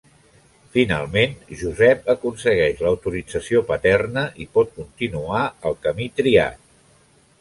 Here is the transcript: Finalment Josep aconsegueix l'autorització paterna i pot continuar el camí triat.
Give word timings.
Finalment 0.75 1.35
Josep 1.59 2.09
aconsegueix 2.15 2.81
l'autorització 2.85 3.61
paterna 3.69 4.25
i 4.47 4.49
pot 4.59 4.75
continuar 4.81 5.43
el 5.71 5.79
camí 5.85 6.09
triat. 6.23 6.61